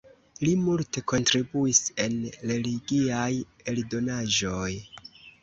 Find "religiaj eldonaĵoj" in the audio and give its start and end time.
2.53-4.73